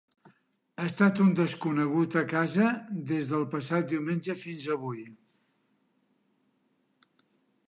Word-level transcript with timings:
Ha 0.77 0.85
estat 0.91 1.19
un 1.25 1.29
desconegut 1.39 2.17
a 2.21 2.23
casa 2.33 2.71
des 3.13 3.29
del 3.35 3.45
passat 3.53 3.93
diumenge 3.93 4.37
fins 4.45 4.67
avui. 4.77 5.05